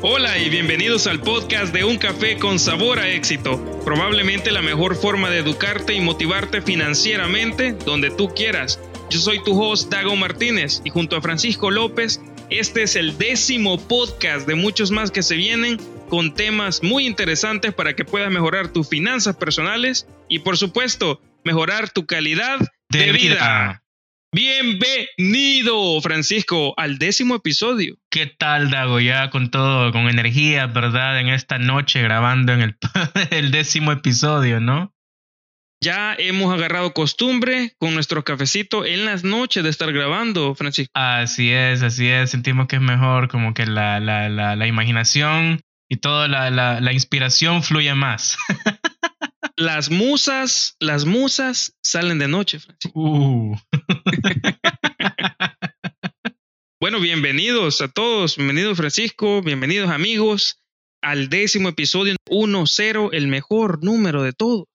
[0.00, 3.60] Hola y bienvenidos al podcast de Un Café con Sabor a Éxito.
[3.84, 8.78] Probablemente la mejor forma de educarte y motivarte financieramente donde tú quieras.
[9.10, 13.76] Yo soy tu host Dago Martínez y junto a Francisco López, este es el décimo
[13.88, 18.68] podcast de muchos más que se vienen con temas muy interesantes para que puedas mejorar
[18.68, 23.82] tus finanzas personales y por supuesto mejorar tu calidad de, vida.
[24.30, 27.96] Bienvenido, Francisco, al décimo episodio.
[28.10, 29.00] ¿Qué tal, Dago?
[29.00, 31.18] Ya con todo, con energía, ¿verdad?
[31.18, 32.76] En esta noche grabando en el,
[33.30, 34.92] el décimo episodio, ¿no?
[35.82, 40.90] Ya hemos agarrado costumbre con nuestro cafecito en las noches de estar grabando, Francisco.
[40.94, 42.30] Así es, así es.
[42.30, 46.92] Sentimos que es mejor, como que la, la, la, la imaginación y toda la, la,
[46.92, 48.36] inspiración fluye más.
[49.58, 52.92] las musas, las musas salen de noche, Francisco.
[52.94, 53.56] Uh.
[56.80, 60.62] bueno, bienvenidos a todos, bienvenidos Francisco, bienvenidos amigos
[61.02, 64.66] al décimo episodio 1-0, el mejor número de todos.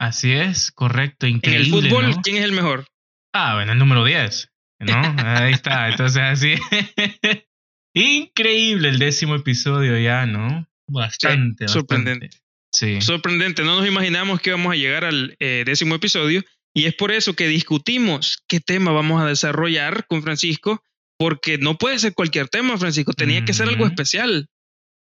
[0.00, 1.66] Así es, correcto, increíble.
[1.66, 2.22] En el fútbol, ¿no?
[2.22, 2.86] ¿quién es el mejor?
[3.34, 4.48] Ah, bueno, el número 10,
[4.80, 5.02] ¿no?
[5.18, 6.54] Ahí está, entonces así.
[7.94, 10.66] increíble el décimo episodio ya, ¿no?
[10.88, 12.28] Bastante, Sorprendente.
[12.28, 12.41] bastante.
[12.72, 13.00] Sí.
[13.00, 16.42] Sorprendente, no nos imaginamos que íbamos a llegar al eh, décimo episodio
[16.74, 20.82] y es por eso que discutimos qué tema vamos a desarrollar con Francisco,
[21.18, 24.48] porque no puede ser cualquier tema, Francisco, tenía que ser algo especial.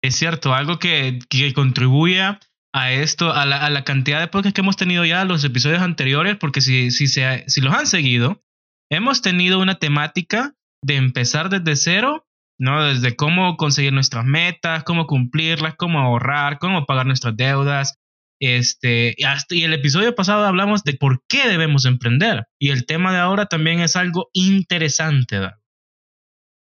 [0.01, 2.39] Es cierto, algo que, que contribuya
[2.73, 5.81] a esto, a la, a la cantidad de podcasts que hemos tenido ya, los episodios
[5.81, 8.43] anteriores, porque si, si, se, si los han seguido,
[8.91, 12.27] hemos tenido una temática de empezar desde cero,
[12.63, 12.85] ¿no?
[12.85, 17.99] Desde cómo conseguir nuestras metas, cómo cumplirlas, cómo ahorrar, cómo pagar nuestras deudas.
[18.39, 22.45] Este, y, el episodio pasado hablamos de por qué debemos emprender.
[22.57, 25.59] Y el tema de ahora también es algo interesante, ¿verdad?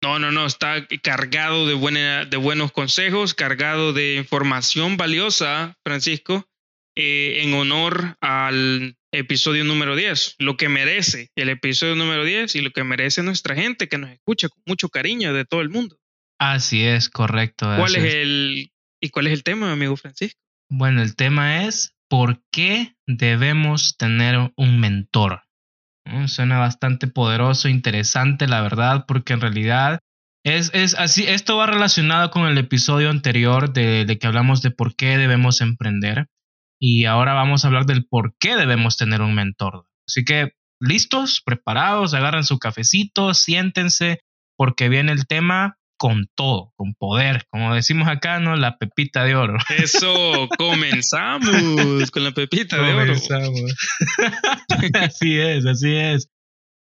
[0.02, 6.46] No, no, no, está cargado de, buena, de buenos consejos, cargado de información valiosa, Francisco,
[6.96, 12.62] eh, en honor al episodio número 10, lo que merece el episodio número 10 y
[12.62, 15.98] lo que merece nuestra gente que nos escucha con mucho cariño de todo el mundo.
[16.40, 17.68] Así es, correcto.
[17.78, 20.40] ¿Cuál es el y cuál es el tema, amigo Francisco?
[20.70, 25.44] Bueno, el tema es ¿por qué debemos tener un mentor?
[26.06, 26.28] ¿No?
[26.28, 30.00] Suena bastante poderoso, interesante, la verdad, porque en realidad
[30.44, 31.26] es, es así.
[31.26, 35.62] Esto va relacionado con el episodio anterior de, de que hablamos de por qué debemos
[35.62, 36.28] emprender.
[36.86, 39.88] Y ahora vamos a hablar del por qué debemos tener un mentor.
[40.06, 40.52] Así que,
[40.82, 44.20] listos, preparados, agarren su cafecito, siéntense,
[44.58, 48.58] porque viene el tema con todo, con poder, como decimos acá, ¿no?
[48.58, 49.60] La pepita de oro.
[49.78, 53.14] Eso, comenzamos con la pepita de oro.
[53.14, 53.76] Comenzamos.
[55.00, 56.28] así es, así es.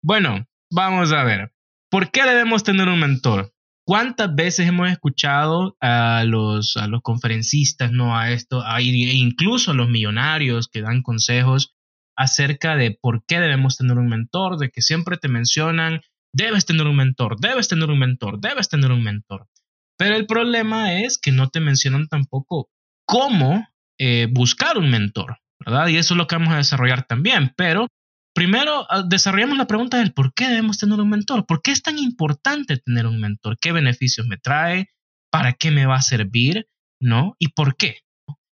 [0.04, 1.54] Bueno, vamos a ver.
[1.92, 3.54] ¿Por qué debemos tener un mentor?
[3.92, 9.72] ¿Cuántas veces hemos escuchado a los, a los conferencistas, no a esto, a, e incluso
[9.72, 11.76] a los millonarios que dan consejos
[12.16, 16.00] acerca de por qué debemos tener un mentor, de que siempre te mencionan,
[16.34, 19.50] debes tener un mentor, debes tener un mentor, debes tener un mentor.
[19.98, 22.70] Pero el problema es que no te mencionan tampoco
[23.06, 23.68] cómo
[24.00, 25.90] eh, buscar un mentor, ¿verdad?
[25.90, 27.52] Y eso es lo que vamos a desarrollar también.
[27.58, 27.88] Pero
[28.34, 31.46] primero uh, desarrollamos la pregunta del por qué debemos tener un mentor.
[31.46, 33.58] ¿Por qué es tan importante tener un mentor?
[33.60, 34.90] ¿Qué beneficios me trae?
[35.32, 36.68] ¿Para qué me va a servir?
[37.00, 37.36] ¿No?
[37.40, 38.00] ¿Y por qué?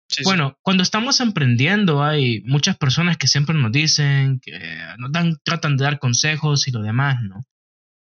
[0.08, 0.24] Sí, sí.
[0.24, 4.52] Bueno, cuando estamos emprendiendo hay muchas personas que siempre nos dicen, que
[4.98, 7.42] nos dan, tratan de dar consejos y lo demás, ¿no?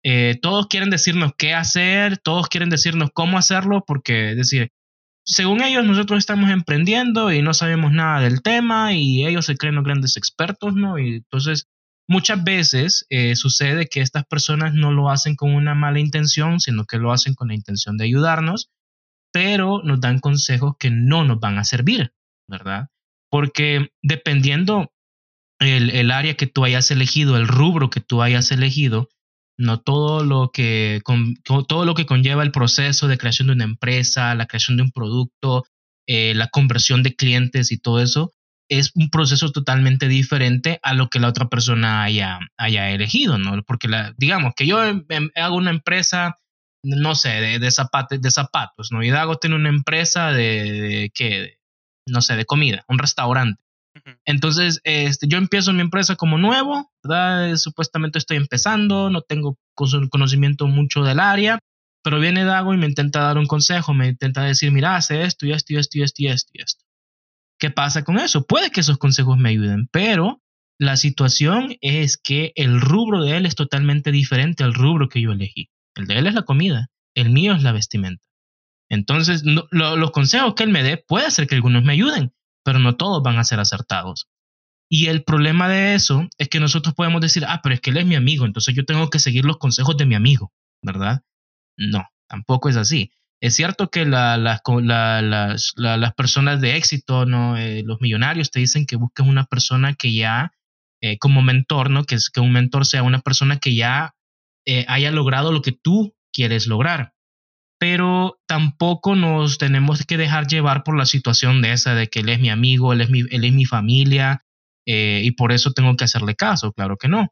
[0.04, 4.72] Eh, todos quieren decirnos qué hacer, todos quieren decirnos cómo hacerlo, porque es decir,
[5.26, 9.76] según ellos nosotros estamos emprendiendo y no sabemos nada del tema y ellos se creen
[9.76, 11.00] los grandes expertos, ¿no?
[11.00, 11.68] Y entonces
[12.08, 16.86] muchas veces eh, sucede que estas personas no lo hacen con una mala intención, sino
[16.86, 18.70] que lo hacen con la intención de ayudarnos,
[19.34, 22.14] pero nos dan consejos que no nos van a servir,
[22.48, 22.90] ¿verdad?
[23.32, 24.94] Porque dependiendo
[25.60, 29.10] el, el área que tú hayas elegido, el rubro que tú hayas elegido,
[29.58, 33.64] no todo lo que con, todo lo que conlleva el proceso de creación de una
[33.64, 35.66] empresa, la creación de un producto,
[36.08, 38.32] eh, la conversión de clientes y todo eso
[38.70, 43.62] es un proceso totalmente diferente a lo que la otra persona haya, haya elegido, ¿no?
[43.64, 46.36] Porque la, digamos que yo em, em, hago una empresa,
[46.84, 47.70] no sé, de, de,
[48.20, 49.04] de zapatos, ¿no?
[49.04, 51.58] Y Dago tiene una empresa de, de ¿qué?
[52.08, 53.62] no sé, de comida, un restaurante.
[54.26, 57.56] Entonces, este, yo empiezo mi empresa como nuevo, ¿verdad?
[57.56, 61.60] Supuestamente estoy empezando, no tengo conocimiento mucho del área,
[62.04, 65.48] pero viene Dago y me intenta dar un consejo, me intenta decir, mira, hace esto
[65.48, 66.86] y esto y esto y esto y esto y esto.
[67.60, 68.46] ¿Qué pasa con eso?
[68.46, 70.42] Puede que esos consejos me ayuden, pero
[70.78, 75.32] la situación es que el rubro de él es totalmente diferente al rubro que yo
[75.32, 75.70] elegí.
[75.96, 78.24] El de él es la comida, el mío es la vestimenta.
[78.90, 82.35] Entonces, los consejos que él me dé puede ser que algunos me ayuden,
[82.66, 84.28] pero no todos van a ser acertados.
[84.90, 87.98] Y el problema de eso es que nosotros podemos decir, ah, pero es que él
[87.98, 90.52] es mi amigo, entonces yo tengo que seguir los consejos de mi amigo,
[90.82, 91.22] ¿verdad?
[91.78, 93.12] No, tampoco es así.
[93.42, 94.62] Es cierto que las,
[96.16, 97.58] personas de éxito, ¿no?
[97.58, 100.52] Eh, los millonarios te dicen que busques una persona que ya,
[101.02, 102.06] eh, como mentor, ¿no?
[102.06, 104.16] Que, es, que un mentor sea una persona que ya
[104.66, 107.14] eh, haya logrado lo que tú quieres lograr.
[107.88, 112.30] Pero tampoco nos tenemos que dejar llevar por la situación de esa, de que él
[112.30, 114.44] es mi amigo, él es mi, él es mi familia,
[114.88, 117.32] y por eso tengo que hacerle caso, claro que no.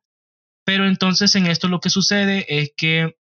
[0.64, 3.16] Pero entonces en esto lo que sucede es que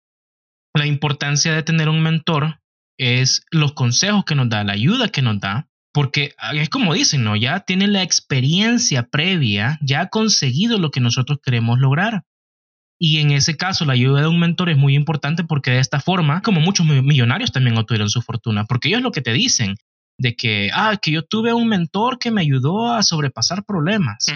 [0.75, 2.61] la importancia de tener un mentor
[2.99, 7.23] es los consejos que nos da, la ayuda que nos da, porque es como dicen,
[7.23, 7.37] ¿no?
[7.37, 12.25] Ya tiene la experiencia previa, ya ha conseguido lo que nosotros queremos lograr.
[13.01, 16.01] Y en ese caso, la ayuda de un mentor es muy importante porque de esta
[16.01, 19.77] forma, como muchos millonarios también obtuvieron su fortuna, porque ellos lo que te dicen,
[20.19, 24.27] de que, ah, que yo tuve un mentor que me ayudó a sobrepasar problemas.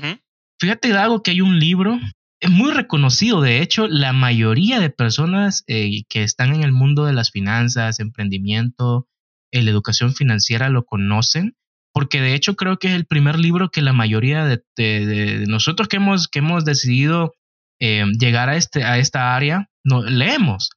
[0.59, 2.01] Fíjate, Dago, que hay un libro
[2.45, 3.41] es muy reconocido.
[3.41, 8.01] De hecho, la mayoría de personas eh, que están en el mundo de las finanzas,
[8.01, 9.09] emprendimiento,
[9.51, 11.57] eh, la educación financiera lo conocen,
[11.93, 15.97] porque de hecho creo que es el primer libro que la mayoría de, nosotros que
[15.97, 17.33] hemos, que hemos decidido
[17.81, 20.71] eh, llegar a, este, a esta área, no, leemos.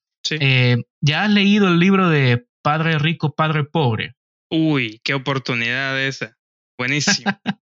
[1.01, 4.15] ¿Ya has leído el libro de Padre Rico, Padre Pobre?
[4.49, 6.35] Uy, qué oportunidad esa.
[6.77, 7.31] Buenísimo.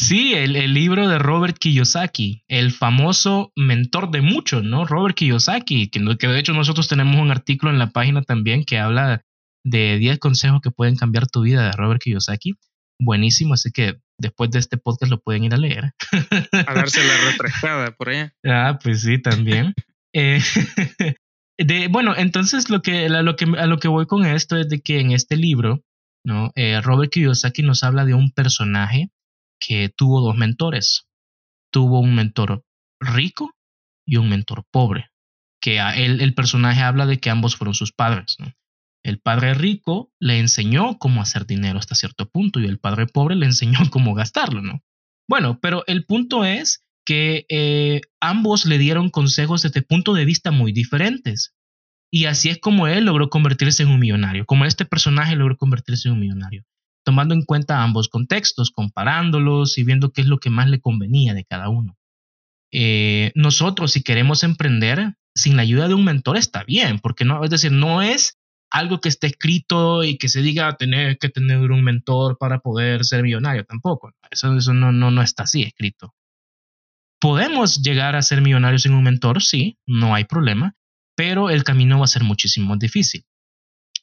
[0.00, 4.84] Sí, el, libro de Robert Kiyosaki, el famoso mentor de muchos, ¿no?
[4.84, 8.78] Robert Kiyosaki, que, que de hecho nosotros tenemos un artículo en la página también que
[8.78, 9.24] habla
[9.64, 12.54] de 10 consejos que pueden cambiar tu vida de Robert Kiyosaki.
[13.00, 15.92] Buenísimo, así que después de este podcast lo pueden ir a leer.
[16.66, 18.34] A darse la refrescada por allá.
[18.44, 19.74] Ah, pues sí, también.
[20.14, 20.40] Eh,
[21.58, 24.80] de, bueno, entonces lo que, lo que, a lo que voy con esto es de
[24.80, 25.84] que en este libro,
[26.24, 26.50] ¿no?
[26.54, 29.10] Eh, Robert Kiyosaki nos habla de un personaje
[29.60, 31.06] que tuvo dos mentores.
[31.70, 32.64] Tuvo un mentor
[33.00, 33.52] rico
[34.06, 35.10] y un mentor pobre,
[35.62, 38.38] que a él el personaje habla de que ambos fueron sus padres.
[39.04, 43.36] El padre rico le enseñó cómo hacer dinero hasta cierto punto y el padre pobre
[43.36, 44.82] le enseñó cómo gastarlo, ¿no?
[45.28, 50.50] Bueno, pero el punto es que eh, ambos le dieron consejos desde puntos de vista
[50.50, 51.54] muy diferentes.
[52.10, 56.08] Y así es como él logró convertirse en un millonario, como este personaje logró convertirse
[56.08, 56.64] en un millonario
[57.08, 61.32] tomando en cuenta ambos contextos, comparándolos y viendo qué es lo que más le convenía
[61.32, 61.96] de cada uno.
[62.70, 67.42] Eh, nosotros, si queremos emprender, sin la ayuda de un mentor está bien, porque no,
[67.42, 68.37] es decir, no es
[68.70, 73.04] algo que esté escrito y que se diga tener que tener un mentor para poder
[73.04, 74.12] ser millonario tampoco.
[74.30, 76.14] Eso, eso no, no, no está así escrito.
[77.20, 80.76] Podemos llegar a ser millonarios sin un mentor, sí, no hay problema,
[81.16, 83.24] pero el camino va a ser muchísimo más difícil.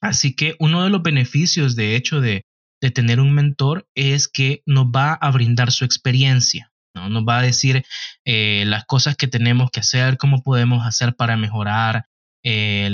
[0.01, 2.45] Así que uno de los beneficios, de hecho, de,
[2.81, 7.09] de tener un mentor es que nos va a brindar su experiencia, ¿no?
[7.09, 7.85] Nos va a decir
[8.25, 12.05] eh, las cosas que tenemos que hacer, cómo podemos hacer para mejorar,
[12.47, 12.93] eh,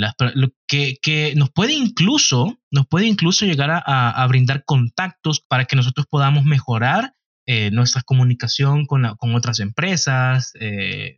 [0.68, 6.46] que, nos puede incluso, nos puede incluso llegar a, brindar contactos para que nosotros podamos
[6.46, 7.14] mejorar
[7.46, 10.54] eh, nuestra comunicación con, con otras empresas,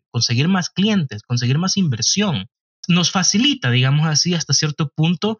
[0.10, 2.48] conseguir más clientes, conseguir más inversión.
[2.88, 5.40] Nos facilita, digamos así, hasta cierto punto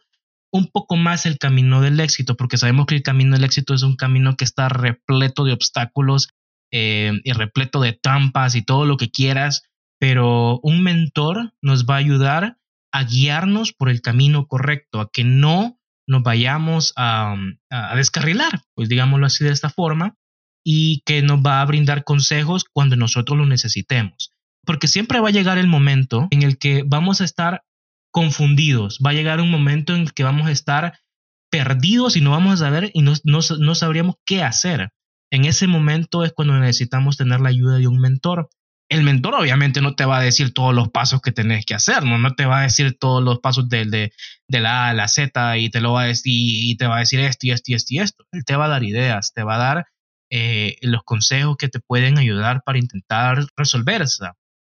[0.54, 3.82] un poco más el camino del éxito, porque sabemos que el camino del éxito es
[3.82, 6.30] un camino que está repleto de obstáculos
[6.72, 9.64] eh, y repleto de trampas y todo lo que quieras,
[10.00, 12.58] pero un mentor nos va a ayudar
[12.94, 17.36] a guiarnos por el camino correcto, a que no nos vayamos a,
[17.96, 20.16] descarrilar, pues digámoslo así de esta forma,
[20.64, 24.32] y que nos va a brindar consejos cuando nosotros lo necesitemos.
[24.66, 27.64] Porque siempre va a llegar el momento en el que vamos a estar
[28.12, 29.00] confundidos.
[29.06, 31.00] Va a llegar un momento en el que vamos a estar
[31.50, 34.90] perdidos y no vamos a saber y no, no, sabríamos qué hacer.
[35.32, 38.50] En ese momento es cuando necesitamos tener la ayuda de un mentor.
[38.94, 42.04] El mentor obviamente no te va a decir todos los pasos que tenés que hacer,
[42.04, 44.12] no, no te va a decir todos los pasos de,
[44.50, 47.00] la A a la Z y te lo va a decir y te va a
[47.00, 48.24] decir esto y esto y esto y esto.
[48.32, 49.88] Él te va a dar ideas, te va a dar
[50.30, 54.04] eh, los consejos que te pueden ayudar para intentar resolver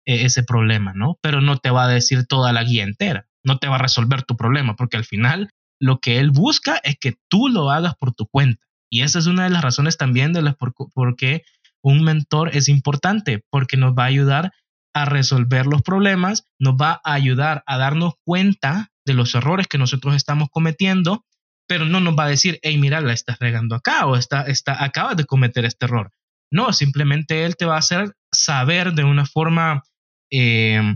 [0.05, 1.19] e, ese problema, ¿no?
[1.21, 4.23] Pero no te va a decir toda la guía entera, no te va a resolver
[4.23, 8.13] tu problema, porque al final lo que él busca es que tú lo hagas por
[8.13, 8.65] tu cuenta.
[8.89, 11.43] Y esa es una de las razones también de las por, qué
[11.87, 14.51] un mentor es importante, porque nos va a ayudar
[14.93, 19.77] a resolver los problemas, nos va a ayudar a darnos cuenta de los errores que
[19.77, 21.23] nosotros estamos cometiendo,
[21.67, 24.83] pero no nos va a decir, hey, mira, la estás regando acá o está, está,
[24.83, 26.11] acabas de cometer este error.
[26.51, 29.83] No, simplemente él te va a hacer saber de una forma
[30.31, 30.95] eh,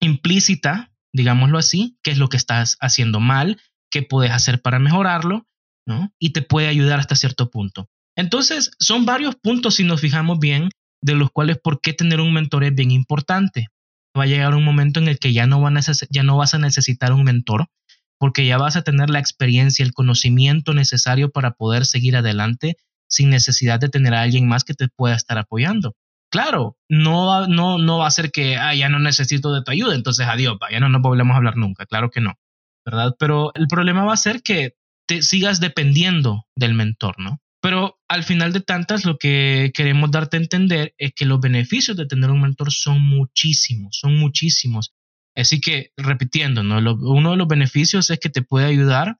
[0.00, 3.58] implícita, digámoslo así, qué es lo que estás haciendo mal
[3.90, 5.46] qué puedes hacer para mejorarlo,
[5.86, 6.12] ¿no?
[6.18, 7.88] Y te puede ayudar hasta cierto punto.
[8.16, 10.70] Entonces, son varios puntos, si nos fijamos bien,
[11.02, 13.68] de los cuales por qué tener un mentor es bien importante.
[14.18, 15.62] Va a llegar un momento en el que ya no,
[16.10, 17.68] ya no vas a necesitar un mentor,
[18.18, 22.76] porque ya vas a tener la experiencia, el conocimiento necesario para poder seguir adelante
[23.08, 25.94] sin necesidad de tener a alguien más que te pueda estar apoyando.
[26.30, 29.94] Claro, no, no, no va a ser que ah, ya no necesito de tu ayuda,
[29.94, 32.34] entonces adiós, ya no nos volvemos a hablar nunca, claro que no,
[32.84, 33.14] ¿verdad?
[33.18, 34.74] Pero el problema va a ser que
[35.06, 37.40] te sigas dependiendo del mentor, ¿no?
[37.62, 41.96] Pero al final de tantas, lo que queremos darte a entender es que los beneficios
[41.96, 44.94] de tener un mentor son muchísimos, son muchísimos.
[45.34, 46.78] Así que, repitiendo, ¿no?
[46.78, 49.18] uno de los beneficios es que te puede ayudar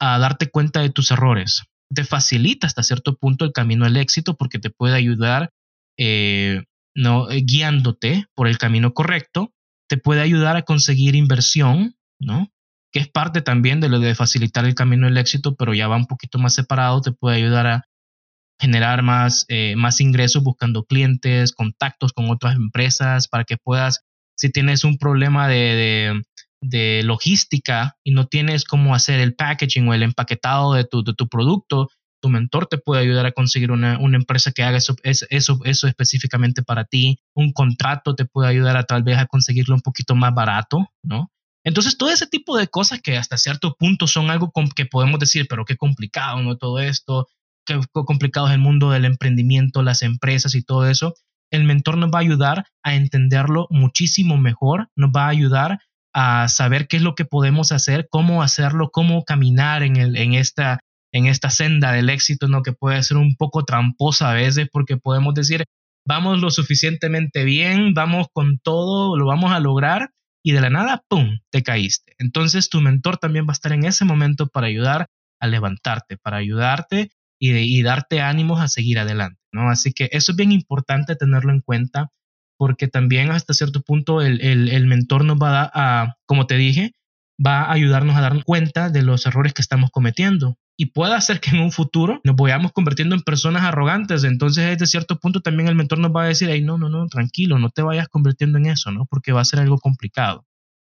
[0.00, 1.64] a darte cuenta de tus errores.
[1.94, 5.50] Te facilita hasta cierto punto el camino al éxito porque te puede ayudar
[5.98, 6.64] eh,
[6.94, 7.26] ¿no?
[7.28, 9.52] guiándote por el camino correcto.
[9.88, 12.50] Te puede ayudar a conseguir inversión, ¿no?
[12.96, 15.96] Que es parte también de lo de facilitar el camino del éxito, pero ya va
[15.96, 17.84] un poquito más separado, te puede ayudar a
[18.58, 24.00] generar más, eh, más ingresos buscando clientes, contactos con otras empresas, para que puedas,
[24.34, 26.22] si tienes un problema de,
[26.62, 31.12] de, logística y no tienes cómo hacer el packaging o el empaquetado de tu, de
[31.12, 31.90] tu producto,
[32.22, 35.86] tu mentor te puede ayudar a conseguir una, una empresa que haga eso, eso, eso
[35.86, 37.18] específicamente para ti.
[37.34, 41.30] Un contrato te puede ayudar a tal vez a conseguirlo un poquito más barato, ¿no?
[41.66, 45.46] Entonces, todo ese tipo de cosas que hasta cierto punto son algo que podemos decir,
[45.48, 46.56] pero qué complicado, ¿no?
[46.56, 47.26] Todo esto,
[47.66, 51.14] qué complicado es el mundo del emprendimiento, las empresas y todo eso.
[51.50, 55.80] El mentor nos va a ayudar a entenderlo muchísimo mejor, nos va a ayudar
[56.14, 60.78] a saber qué es lo que podemos hacer, cómo hacerlo, cómo caminar en, esta,
[61.12, 62.62] en esta senda del éxito, ¿no?
[62.62, 65.64] Que puede ser un poco tramposa a veces porque podemos decir,
[66.06, 70.10] vamos lo suficientemente bien, vamos con todo, lo vamos a lograr,
[70.46, 72.12] y de la nada, ¡pum!, te caíste.
[72.18, 75.08] Entonces tu mentor también va a estar en ese momento para ayudar
[75.40, 77.10] a levantarte, para ayudarte
[77.40, 79.70] y, darte ánimos a seguir adelante, ¿no?
[79.70, 82.12] Así que eso es bien importante tenerlo en cuenta
[82.56, 86.92] porque también hasta cierto punto el, el mentor nos va a, a, como te dije,
[87.44, 91.40] va a ayudarnos a darnos cuenta de los errores que estamos cometiendo y puede hacer
[91.40, 94.24] que en un futuro nos vayamos convirtiendo en personas arrogantes.
[94.24, 97.06] Entonces, desde cierto punto también el mentor nos va a decir, hey, no, no, no,
[97.08, 99.06] tranquilo, no te vayas convirtiendo en eso, ¿no?
[99.06, 100.46] Porque va a ser algo complicado.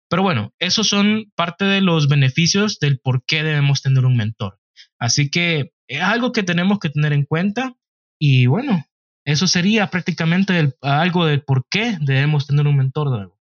[0.08, 4.58] Pero bueno, esos son parte de los beneficios del por qué debemos tener un mentor.
[4.98, 7.74] Así que es algo que tenemos que tener en cuenta
[8.20, 8.86] y bueno,
[9.24, 13.34] eso sería prácticamente algo del por qué debemos tener un mentor.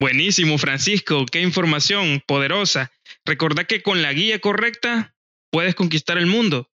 [0.00, 2.90] Buenísimo, Francisco, qué información poderosa.
[3.24, 5.14] Recordá que con la guía correcta
[5.52, 6.68] puedes conquistar el mundo.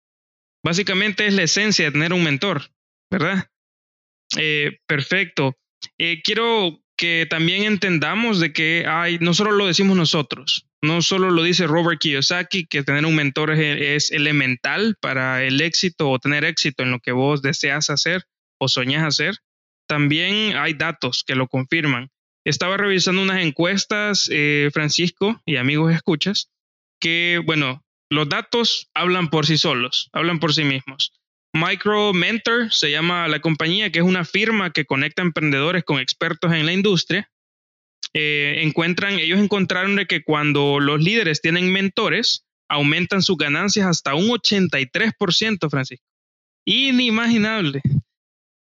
[0.63, 2.70] Básicamente es la esencia de tener un mentor,
[3.10, 3.50] ¿verdad?
[4.38, 5.58] Eh, perfecto.
[5.98, 11.29] Eh, quiero que también entendamos de que hay, no solo lo decimos nosotros, no solo
[11.29, 16.46] lo dice Robert Kiyosaki, que tener un mentor es, elemental para el éxito o tener
[16.46, 18.24] éxito en lo que vos deseas hacer
[18.60, 19.38] o soñás hacer.
[19.88, 22.10] También hay datos que lo confirman.
[22.46, 26.51] Estaba revisando unas encuestas, eh, Francisco y amigos escuchas,
[27.00, 31.14] que, bueno, los datos hablan por sí solos, hablan por sí mismos.
[31.54, 36.52] Micro Mentor se llama la compañía, que es una firma que conecta emprendedores con expertos
[36.52, 37.32] en la industria.
[38.14, 44.16] Eh, encuentran, ellos encontraron de que cuando los líderes tienen mentores, aumentan sus ganancias hasta
[44.16, 46.06] un 83%, Francisco.
[46.66, 47.82] Inimaginable.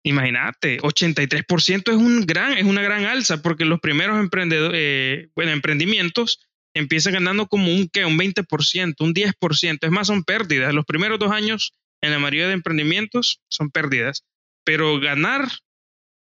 [0.06, 5.52] Imagínate, 83% es, un gran, es una gran alza porque los primeros emprendedores, eh, bueno,
[5.52, 6.42] emprendimientos
[6.74, 8.06] empiezan ganando como un, ¿qué?
[8.06, 9.78] un 20%, un 10%.
[9.82, 10.74] Es más, son pérdidas.
[10.74, 14.24] Los primeros dos años en la mayoría de emprendimientos son pérdidas.
[14.66, 15.50] Pero ganar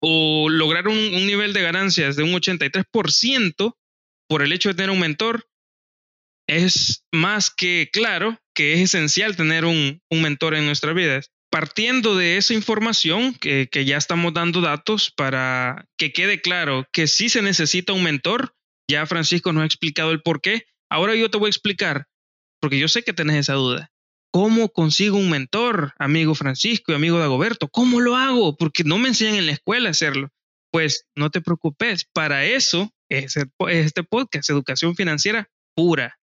[0.01, 3.75] o lograr un, nivel de ganancias de un 83%
[4.29, 5.47] por el hecho de tener un mentor
[6.47, 11.31] es más que claro que es esencial tener un, mentor en nuestras vidas.
[11.51, 17.07] Partiendo de esa información, que, que ya estamos dando datos para que quede claro que
[17.07, 18.55] sí se necesita un mentor,
[18.89, 20.67] ya Francisco nos ha explicado el por qué.
[20.91, 22.07] Ahora yo te voy a explicar,
[22.61, 23.91] porque yo sé que tenés esa duda.
[24.33, 27.69] ¿Cómo consigo un mentor, amigo Francisco y amigo Dagoberto?
[27.69, 28.57] ¿Cómo lo hago?
[28.57, 30.31] Porque no me enseñan en la escuela a hacerlo.
[30.73, 33.37] Pues no te preocupes, para eso es
[33.69, 36.19] este podcast, Educación Financiera Pura.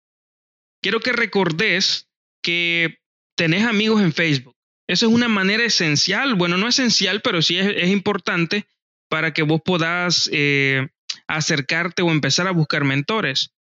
[0.82, 2.08] Quiero que recordes
[2.42, 2.98] que
[3.36, 4.56] tenés amigos en Facebook.
[4.88, 8.68] Eso es una manera esencial, bueno, no esencial, pero sí es, importante
[9.10, 10.88] para que vos puedas eh,
[11.28, 13.54] acercarte o empezar a buscar mentores.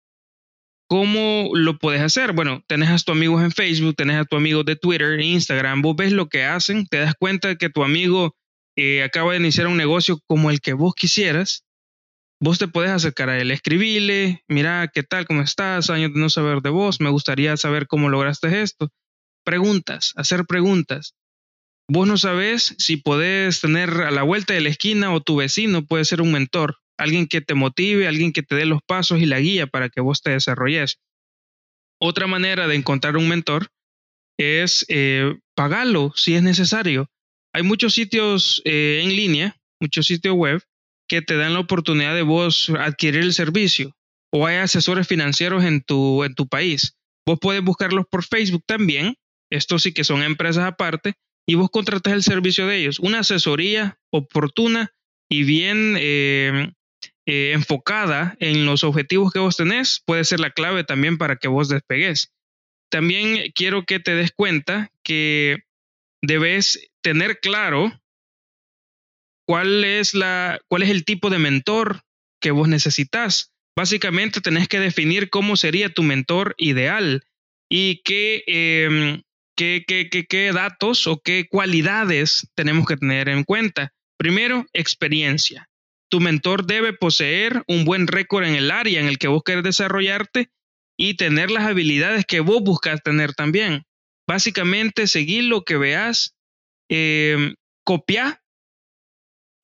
[0.88, 2.33] ¿Cómo lo puedes hacer?
[2.33, 5.97] Bueno, tenés a tus amigos en Facebook, tenés a tus amigos de Twitter, Instagram, vos
[5.97, 8.37] ves lo que hacen, te das cuenta de que tu amigo
[8.76, 11.64] eh, acaba de iniciar un negocio como el que vos quisieras
[12.44, 15.26] vos te puedes acercar a él, escribirle, mira, ¿qué tal?
[15.26, 15.88] ¿Cómo estás?
[15.88, 18.90] Años de no saber de vos, me gustaría saber cómo lograste esto.
[19.44, 21.14] Preguntas, hacer preguntas.
[21.88, 25.87] Vos no sabes si podés tener a la vuelta de la esquina o tu vecino
[25.87, 29.26] puede ser un mentor, alguien que te motive, alguien que te dé los pasos y
[29.26, 31.00] la guía para que vos te desarrolles.
[32.00, 33.68] Otra manera de encontrar un mentor
[34.38, 37.10] es eh, pagarlo si es necesario.
[37.52, 40.62] Hay muchos sitios eh, en línea, muchos sitios web
[41.08, 43.94] que te dan la oportunidad de vos adquirir el servicio
[44.32, 46.96] o hay asesores financieros en tu, en tu país.
[47.26, 49.14] Vos puedes buscarlos por Facebook también.
[49.50, 51.14] Estos sí que son empresas aparte
[51.46, 52.98] y vos contratas el servicio de ellos.
[52.98, 54.92] Una asesoría oportuna
[55.30, 56.72] y bien eh,
[57.26, 61.48] eh, enfocada en los objetivos que vos tenés puede ser la clave también para que
[61.48, 62.34] vos despegues.
[62.90, 65.64] También quiero que te des cuenta que
[66.22, 67.92] debes tener claro
[69.46, 72.02] cuál es, la, cuál es el tipo de mentor
[72.40, 73.52] que vos necesitas.
[73.76, 77.24] Básicamente tenés que definir cómo sería tu mentor ideal
[77.70, 79.22] y qué, em,
[79.56, 83.92] qué, qué, qué datos o qué cualidades tenemos que tener en cuenta.
[84.18, 85.68] Primero, experiencia.
[86.14, 89.64] Tu mentor debe poseer un buen récord en el área en el que vos querés
[89.64, 90.49] desarrollarte
[90.97, 93.83] y tener las habilidades que vos buscas tener también.
[94.25, 96.37] Básicamente, seguir lo que veas,
[96.88, 97.54] eh,
[97.85, 98.40] copiar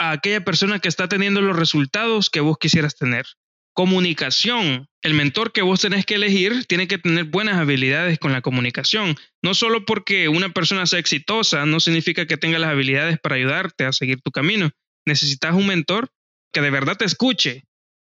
[0.00, 3.26] a aquella persona que está teniendo los resultados que vos quisieras tener.
[3.73, 4.88] Comunicación.
[5.02, 9.14] El mentor que vos tenés que elegir tiene que tener buenas habilidades con la comunicación.
[9.40, 13.85] No solo porque una persona sea exitosa, no significa que tenga las habilidades para ayudarte
[13.85, 14.73] a seguir tu camino.
[15.07, 16.11] Necesitas un mentor
[16.52, 17.64] que de verdad te escuche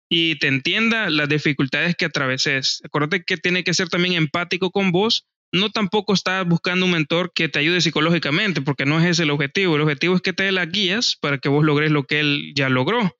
[0.09, 2.81] y te entienda las dificultades que atraveses.
[2.83, 7.33] Acuérdate que tiene que ser también empático con vos no tampoco estás buscando un mentor
[7.33, 9.75] que te ayude psicológicamente, porque no es ese el objetivo.
[9.75, 12.53] El objetivo es que te dé las guías para que vos logres lo que él
[12.55, 13.17] ya logró.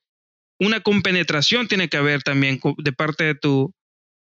[0.60, 3.74] Una compenetración tiene que haber también de parte de tu,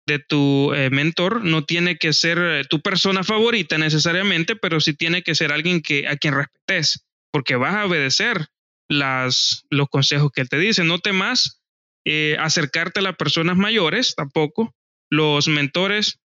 [0.05, 1.43] de tu eh, mentor.
[1.43, 5.81] No tiene que ser eh, tu persona favorita necesariamente, pero sí tiene que ser alguien
[5.81, 8.47] que, a quien respetes, porque vas a obedecer
[8.89, 10.83] los consejos que él te dice.
[10.83, 11.61] No temas
[12.05, 14.73] eh, acercarte a las personas mayores tampoco.
[15.09, 16.19] Los mentores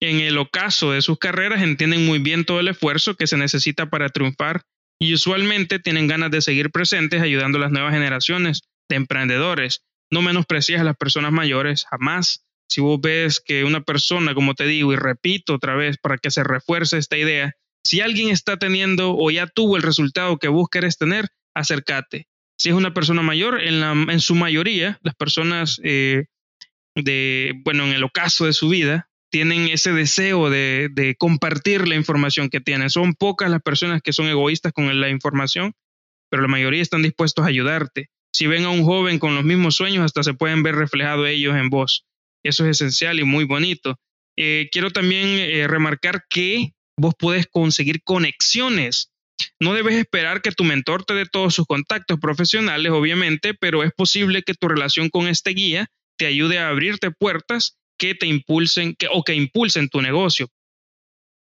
[0.00, 3.88] en el ocaso de sus carreras entienden muy bien todo el esfuerzo que se necesita
[3.88, 4.62] para triunfar
[4.98, 9.82] y usualmente tienen ganas de seguir presentes ayudando a las nuevas generaciones de emprendedores.
[10.10, 12.44] No menosprecies a las personas mayores, jamás.
[12.68, 16.30] Si vos ves que una persona, como te digo, y repito otra vez para que
[16.30, 20.68] se refuerce esta idea, si alguien está teniendo o ya tuvo el resultado que vos
[20.70, 22.26] querés tener, acércate.
[22.58, 26.26] Si es una persona mayor, en, la, en su mayoría, las personas eh,
[26.94, 32.50] de, bueno, en el ocaso de su vida, tienen ese deseo de, compartir la información
[32.50, 32.90] que tienen.
[32.90, 35.72] Son pocas las personas que son egoístas con la información,
[36.30, 38.10] pero la mayoría están dispuestos a ayudarte.
[38.34, 41.56] Si ven a un joven con los mismos sueños, hasta se pueden ver reflejados ellos
[41.56, 42.06] en vos.
[42.44, 43.98] Eso es esencial y muy bonito.
[44.36, 49.11] Eh, quiero también eh, remarcar que vos puedes conseguir conexiones.
[49.62, 53.92] No debes esperar que tu mentor te dé todos sus contactos profesionales, obviamente, pero es
[53.92, 58.96] posible que tu relación con este guía te ayude a abrirte puertas que te impulsen
[59.12, 60.48] o que impulsen tu negocio.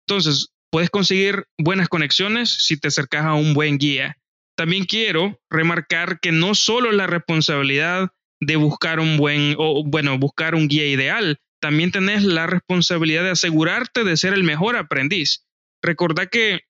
[0.06, 4.18] Entonces, puedes conseguir buenas conexiones si te acercas a un buen guía.
[4.54, 10.54] También quiero remarcar que no solo la responsabilidad de buscar un buen, o bueno, buscar
[10.54, 15.46] un guía ideal, también tenés la responsabilidad de asegurarte de ser el mejor aprendiz.
[15.83, 16.61] Recordá que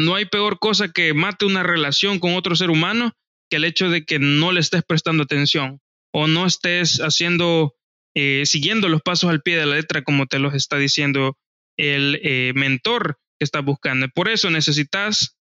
[0.00, 3.12] no hay peor cosa que mate una relación con otro ser humano
[3.50, 5.80] que el hecho de que no le estés prestando atención
[6.12, 7.74] o no estés haciendo
[8.14, 11.36] eh, siguiendo los pasos al pie de la letra como te los está diciendo
[11.76, 14.08] el eh, mentor que estás buscando.
[14.08, 15.36] Por eso necesitas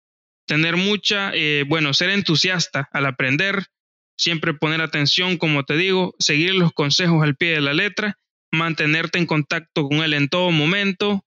[0.46, 3.66] tener mucha, eh, bueno, ser entusiasta al aprender,
[4.16, 8.18] siempre poner atención, como te digo, seguir los consejos al pie de la letra,
[8.52, 11.24] mantenerte en contacto con él en todo momento.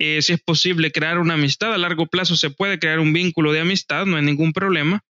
[0.00, 3.60] Si es posible crear una amistad, a largo plazo se puede crear un vínculo de
[3.60, 5.04] amistad, no hay ningún problema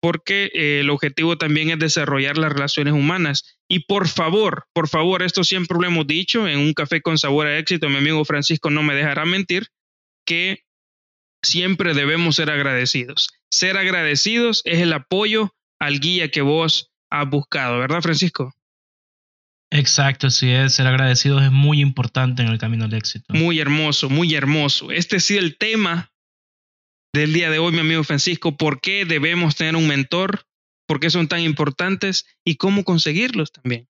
[0.00, 3.58] porque eh, el objetivo también es desarrollar las relaciones humanas.
[3.68, 7.46] Y por favor, por favor, esto siempre lo hemos dicho en un café con sabor
[7.46, 9.68] a éxito, mi amigo Francisco no me dejará mentir,
[10.26, 10.64] que
[11.42, 13.28] siempre debemos ser agradecidos.
[13.50, 18.54] Ser agradecidos es el apoyo al guía que vos has buscado, ¿verdad, Francisco?
[19.70, 20.74] Exacto, así es.
[20.74, 23.32] Ser agradecidos es muy importante en el camino al éxito.
[23.32, 24.90] Muy hermoso, muy hermoso.
[24.90, 26.12] Este ha sido el tema
[27.12, 30.46] del día de hoy, mi amigo Francisco, por qué debemos tener un mentor,
[30.86, 33.88] por qué son tan importantes y cómo conseguirlos también.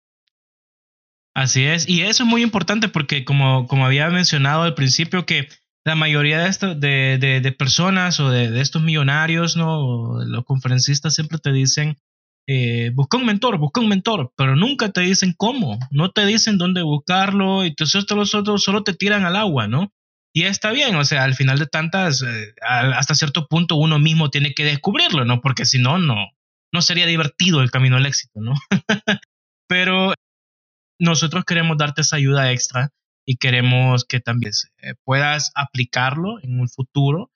[1.35, 5.47] Así es, y eso es muy importante porque como, como había mencionado al principio, que
[5.85, 10.23] la mayoría de, esto, de, personas o de, estos millonarios, ¿no?
[10.25, 11.97] los conferencistas siempre te dicen
[12.51, 16.57] eh, busca un mentor, busca un mentor, pero nunca te dicen cómo, no te dicen
[16.57, 19.93] dónde buscarlo, y entonces los otros solo te tiran al agua, ¿no?
[20.33, 24.31] Y está bien, o sea, al final de tantas, eh, hasta cierto punto uno mismo
[24.31, 25.41] tiene que descubrirlo, ¿no?
[25.41, 26.15] Porque si no, no,
[26.73, 28.55] no sería divertido el camino al éxito, ¿no?
[29.67, 30.15] pero
[30.99, 32.89] nosotros queremos darte esa ayuda extra
[33.27, 37.29] y queremos que también eh, puedas aplicarlo en un futuro.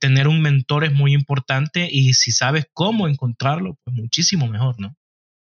[0.00, 4.94] Tener un mentor es muy importante y si sabes cómo encontrarlo, pues muchísimo mejor, ¿no?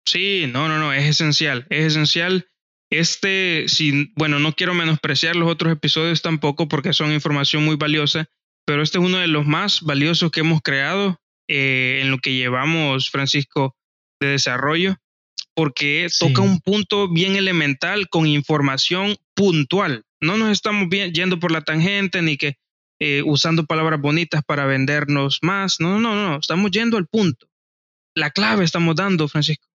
[0.06, 2.48] Sí, no, no, no, es esencial, es esencial.
[2.90, 8.26] Este, si, bueno, no quiero menospreciar los otros episodios tampoco porque son información muy valiosa,
[8.66, 12.34] pero este es uno de los más valiosos que hemos creado eh, en lo que
[12.34, 13.76] llevamos, Francisco,
[14.20, 14.96] de desarrollo
[15.54, 20.04] porque toca un punto bien elemental con información puntual.
[20.20, 22.56] No nos estamos yendo por la tangente ni que
[23.00, 25.80] eh, usando palabras bonitas para vendernos más.
[25.80, 27.46] No, no, no, estamos yendo al punto.
[28.14, 29.66] La clave estamos dando, Francisco.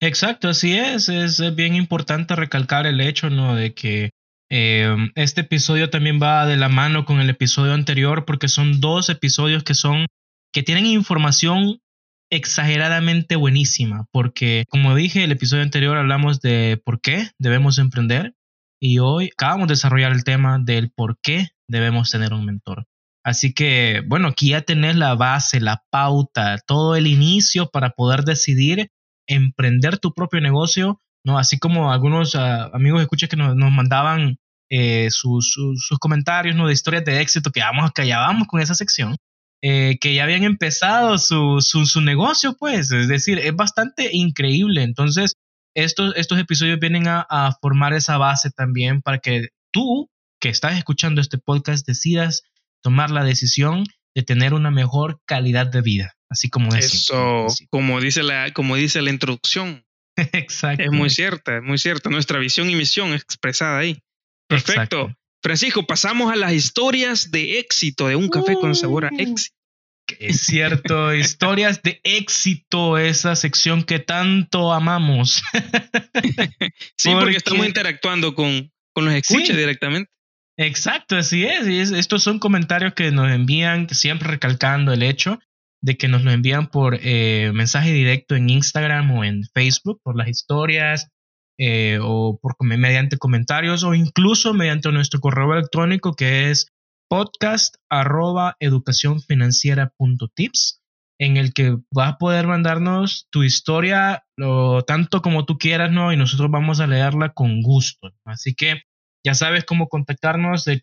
[0.00, 1.08] Exacto, así es.
[1.08, 3.54] Es bien importante recalcar el hecho, ¿no?
[3.54, 4.10] De que
[4.48, 9.08] em, este episodio también va de la mano con el episodio anterior porque son dos
[9.10, 10.06] episodios que son
[10.52, 11.80] que tienen información
[12.30, 18.34] exageradamente buenísima, porque como dije, el episodio anterior hablamos de por qué debemos emprender
[18.80, 22.84] y hoy acabamos de desarrollar el tema del por qué debemos tener un mentor.
[23.24, 28.22] Así que, bueno, aquí ya tenés la base, la pauta, todo el inicio para poder
[28.24, 28.90] decidir
[29.26, 31.38] emprender tu propio negocio, ¿no?
[31.38, 34.38] Así como algunos uh, amigos escuché que nos, mandaban
[34.70, 36.66] eh, sus, sus, comentarios, ¿no?
[36.66, 39.16] De historias de éxito que, vamos, que ya vamos con esa sección.
[39.60, 44.84] Eh, que ya habían empezado su, su, negocio, pues, es decir, es bastante increíble.
[44.84, 45.34] Entonces,
[45.74, 50.08] estos, estos episodios vienen a, formar esa base también para que tú,
[50.40, 52.42] que estás escuchando este podcast, decidas
[52.82, 56.92] tomar la decisión de tener una mejor calidad de vida, así como es.
[56.92, 59.84] Eso, como dice la, como dice la introducción.
[60.16, 60.82] Exacto.
[60.82, 62.10] Es muy cierta, es muy cierta.
[62.10, 64.02] Nuestra visión y misión expresada ahí.
[64.48, 65.14] Perfecto.
[65.42, 69.20] Francisco, pasamos a las historias de éxito de un café con sabor a uh.
[69.20, 69.56] éxito.
[70.18, 75.42] Es cierto, historias de éxito, esa sección que tanto amamos.
[76.96, 80.10] sí, porque, estamos interactuando con, con los escuchas directamente.
[80.58, 81.92] Exacto, así es.
[81.92, 85.38] Estos son comentarios que nos envían, siempre recalcando el hecho
[85.80, 90.16] de que nos lo envían por eh, mensaje directo en Instagram o en Facebook, por
[90.16, 91.08] las historias,
[91.58, 96.66] eh, o por, mediante comentarios o incluso mediante nuestro correo electrónico que es
[97.08, 97.76] podcast
[101.20, 106.12] en el que vas a poder mandarnos tu historia lo tanto como tú quieras, ¿no?
[106.12, 108.12] Y nosotros vamos a leerla con gusto.
[108.24, 108.82] Así que
[109.24, 110.82] ya sabes cómo contactarnos, de,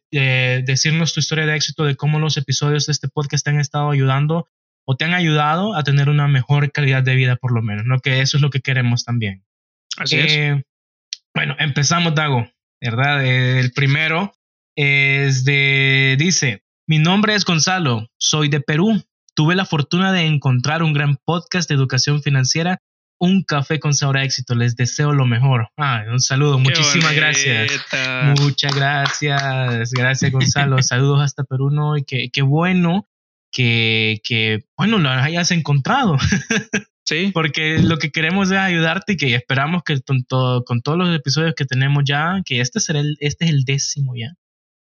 [0.65, 3.91] decirnos tu historia de éxito, de cómo los episodios de este podcast te han estado
[3.91, 4.47] ayudando
[4.85, 7.99] o te han ayudado a tener una mejor calidad de vida por lo menos, ¿no?
[7.99, 9.43] Que eso es lo que queremos también.
[9.97, 10.33] Así es.
[10.33, 10.63] Eh,
[11.33, 12.47] bueno, empezamos, Dago,
[12.79, 13.25] ¿verdad?
[13.25, 14.33] El primero
[14.75, 19.03] es de, dice, mi nombre es Gonzalo, soy de Perú.
[19.33, 22.79] Tuve la fortuna de encontrar un gran podcast de educación financiera,
[23.19, 24.55] un café con sabor a éxito.
[24.55, 25.69] Les deseo lo mejor.
[25.77, 27.71] Ah, un saludo, muchísimas gracias.
[28.39, 30.81] Muchas gracias, gracias Gonzalo.
[30.81, 31.97] Saludos hasta Perú, ¿no?
[31.97, 33.07] Y qué, qué bueno
[33.51, 36.17] que, que, bueno, lo hayas encontrado.
[37.07, 37.29] Sí.
[37.35, 40.23] Porque lo que queremos es ayudarte y que esperamos que con,
[40.63, 44.15] con todos los episodios que tenemos ya, que este, será el, este es el décimo
[44.15, 44.33] ya,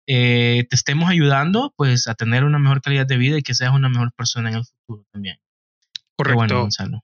[0.08, 3.74] eh, te estemos ayudando pues a tener una mejor calidad de vida y que seas
[3.74, 5.38] una mejor persona en el futuro también.
[6.16, 6.38] Correcto.
[6.38, 7.04] Bueno, Gonzalo.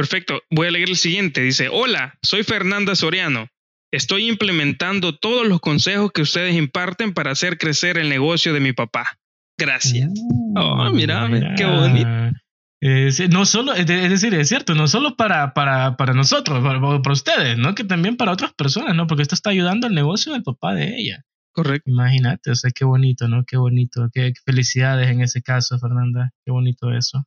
[0.00, 0.40] Perfecto.
[0.50, 1.42] Voy a leer el siguiente.
[1.42, 3.48] Dice, hola, soy Fernanda Soriano.
[3.92, 8.72] Estoy implementando todos los consejos que ustedes imparten para hacer crecer el negocio de mi
[8.72, 9.18] papá.
[9.58, 10.08] Gracias.
[10.08, 12.08] Uh, oh, mira, qué bonito.
[12.80, 17.12] Eh, no solo, es decir, es cierto, no solo para, para, para nosotros, para, para,
[17.12, 17.74] ustedes, ¿no?
[17.74, 19.06] Que también para otras personas, ¿no?
[19.06, 21.26] Porque esto está ayudando al negocio del papá de ella.
[21.52, 21.90] Correcto.
[21.90, 23.44] Imagínate, o sea, qué bonito, ¿no?
[23.46, 26.30] Qué bonito, qué, felicidades en ese caso, Fernanda.
[26.42, 27.22] Qué bonito eso.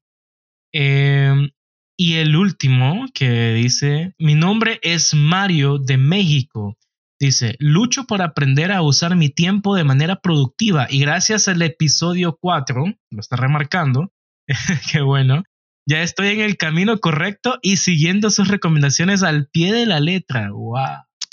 [0.71, 1.51] Em,
[1.97, 6.77] y el último que dice, mi nombre es Mario de México.
[7.19, 12.37] Dice, lucho por aprender a usar mi tiempo de manera productiva y gracias al episodio
[12.41, 14.11] 4, lo está remarcando,
[14.91, 15.43] Qué bueno.
[15.85, 20.51] Ya estoy en el camino correcto y siguiendo sus recomendaciones al pie de la letra.
[20.51, 20.77] ¡Wow!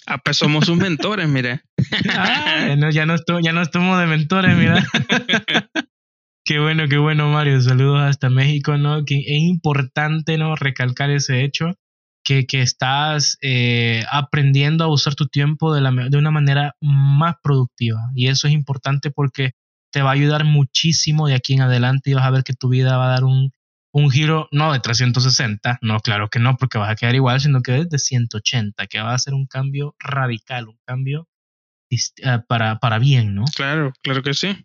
[0.06, 1.62] Ah, pues somos sus mentores, mire.
[2.10, 4.84] ah, ya no estoy, ya no estamos de mentores, mira.
[6.50, 7.60] qué bueno, qué bueno, Mario.
[7.60, 9.04] Saludos hasta México, ¿no?
[9.04, 10.56] Que es importante, ¿no?
[10.56, 11.76] Recalcar ese hecho.
[12.24, 17.36] Que, que estás eh, aprendiendo a usar tu tiempo de, la, de una manera más
[17.40, 18.00] productiva.
[18.16, 19.52] Y eso es importante porque
[19.92, 22.68] te va a ayudar muchísimo de aquí en adelante y vas a ver que tu
[22.68, 23.52] vida va a dar un
[23.92, 27.60] un giro no de 360, no, claro que no, porque vas a quedar igual, sino
[27.60, 31.26] que de 180, que va a ser un cambio radical, un cambio
[31.90, 33.44] eh, para, para bien, ¿no?
[33.56, 34.56] Claro, claro que sí.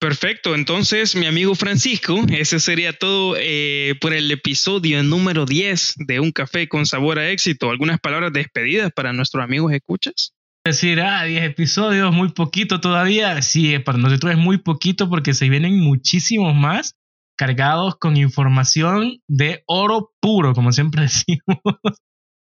[0.00, 6.20] Perfecto, entonces mi amigo Francisco, ese sería todo eh, por el episodio número 10 de
[6.20, 7.68] Un Café con Sabor a Éxito.
[7.68, 10.32] ¿Algunas palabras de despedida para nuestros amigos escuchas?
[10.64, 13.42] Decir, ah, 10 episodios, muy poquito todavía.
[13.42, 16.94] Sí, para nosotros es muy poquito porque se vienen muchísimos más
[17.36, 21.58] cargados con información de oro puro, como siempre decimos.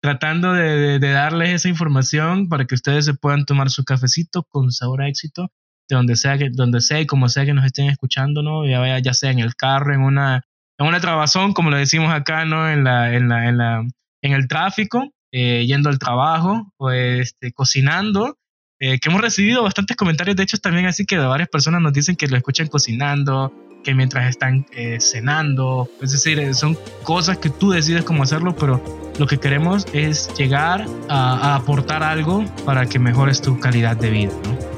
[0.02, 5.02] Tratando de darles esa información para que ustedes se puedan tomar su cafecito con sabor
[5.02, 5.52] a éxito
[5.88, 8.66] de donde sea que, donde sea y como sea que nos estén escuchando, ¿no?
[8.66, 10.42] Ya, ya sea en el carro, en una,
[10.78, 12.68] en una trabazón, como lo decimos acá, ¿no?
[12.68, 13.84] En la, en la, en la,
[14.22, 18.38] en el tráfico, eh, yendo al trabajo, o este, cocinando,
[18.80, 22.16] eh, que hemos recibido bastantes comentarios, de hecho, también así que varias personas nos dicen
[22.16, 23.52] que lo escuchan cocinando,
[23.84, 28.82] que mientras están eh, cenando, es decir, son cosas que tú decides cómo hacerlo, pero
[29.18, 34.10] lo que queremos es llegar a, a aportar algo para que mejores tu calidad de
[34.10, 34.73] vida, ¿no?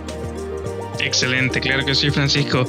[1.00, 2.64] Excelente, claro que sí, Francisco.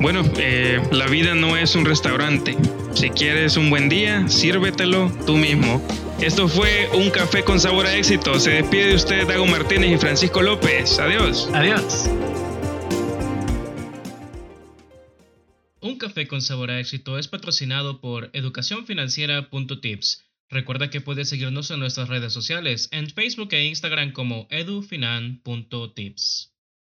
[0.00, 2.56] Bueno, eh, la vida no es un restaurante.
[2.94, 5.84] Si quieres un buen día, sírvetelo tú mismo.
[6.20, 8.38] Esto fue Un Café con Sabor a Éxito.
[8.40, 10.98] Se despide de ustedes Dago Martínez y Francisco López.
[10.98, 11.48] Adiós.
[11.52, 12.08] Adiós.
[15.82, 20.30] Un Café con Sabor a Éxito es patrocinado por educacionfinanciera.tips.
[20.50, 26.52] Recuerda que puedes seguirnos en nuestras redes sociales, en Facebook e Instagram como edufinan.tips.